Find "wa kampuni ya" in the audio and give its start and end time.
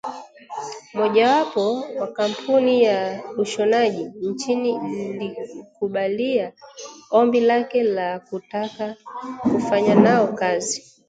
1.99-3.23